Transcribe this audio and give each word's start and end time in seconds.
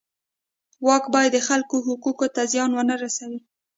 واک 0.87 1.03
باید 1.13 1.31
د 1.33 1.39
خلکو 1.47 1.75
حقونو 1.87 2.25
ته 2.35 2.41
زیان 2.51 2.71
ونه 2.73 2.95
رسوي. 3.03 3.39